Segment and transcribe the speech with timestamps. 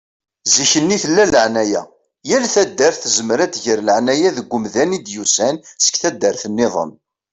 [0.53, 1.83] Zikk-nni tella laεnaya.
[2.29, 6.91] Yal taddart tezmer ad tger laεnaya deg umdan i d-yusan seg taddart-nniḍen.